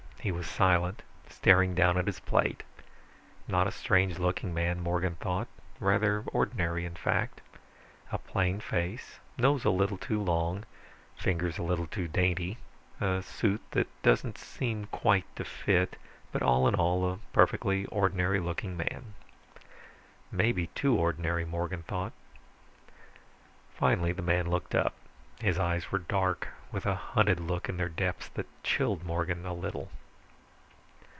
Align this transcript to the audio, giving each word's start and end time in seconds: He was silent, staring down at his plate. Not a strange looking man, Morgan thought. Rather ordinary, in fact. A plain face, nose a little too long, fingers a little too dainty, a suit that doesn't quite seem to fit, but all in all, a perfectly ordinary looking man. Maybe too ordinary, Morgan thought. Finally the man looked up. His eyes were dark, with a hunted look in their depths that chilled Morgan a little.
He 0.23 0.31
was 0.31 0.45
silent, 0.45 1.01
staring 1.27 1.73
down 1.73 1.97
at 1.97 2.05
his 2.05 2.19
plate. 2.19 2.61
Not 3.47 3.65
a 3.65 3.71
strange 3.71 4.19
looking 4.19 4.53
man, 4.53 4.79
Morgan 4.79 5.15
thought. 5.15 5.47
Rather 5.79 6.23
ordinary, 6.27 6.85
in 6.85 6.93
fact. 6.93 7.41
A 8.11 8.19
plain 8.19 8.59
face, 8.59 9.17
nose 9.39 9.65
a 9.65 9.71
little 9.71 9.97
too 9.97 10.21
long, 10.21 10.63
fingers 11.15 11.57
a 11.57 11.63
little 11.63 11.87
too 11.87 12.07
dainty, 12.07 12.59
a 12.99 13.23
suit 13.23 13.63
that 13.71 13.87
doesn't 14.03 14.35
quite 14.91 15.23
seem 15.31 15.35
to 15.37 15.43
fit, 15.43 15.95
but 16.31 16.43
all 16.43 16.67
in 16.67 16.75
all, 16.75 17.11
a 17.13 17.17
perfectly 17.33 17.87
ordinary 17.87 18.39
looking 18.39 18.77
man. 18.77 19.15
Maybe 20.31 20.67
too 20.75 20.95
ordinary, 20.95 21.45
Morgan 21.45 21.81
thought. 21.81 22.13
Finally 23.73 24.11
the 24.11 24.21
man 24.21 24.51
looked 24.51 24.75
up. 24.75 24.93
His 25.39 25.57
eyes 25.57 25.91
were 25.91 25.97
dark, 25.97 26.49
with 26.71 26.85
a 26.85 26.93
hunted 26.93 27.39
look 27.39 27.67
in 27.67 27.77
their 27.77 27.89
depths 27.89 28.27
that 28.35 28.45
chilled 28.63 29.03
Morgan 29.03 29.47
a 29.47 29.53
little. 29.55 29.89